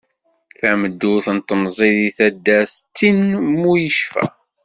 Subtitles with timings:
[0.59, 3.19] Tameddurt n temẓi-s di taddart d ttin
[3.59, 4.23] mu yecfa.